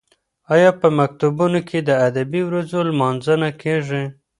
ایا 0.53 0.69
په 0.81 0.87
مکتبونو 0.99 1.59
کې 1.69 1.79
د 1.81 1.89
ادبي 2.07 2.41
ورځو 2.45 2.79
لمانځنه 2.89 3.49
کیږي؟ 3.61 4.03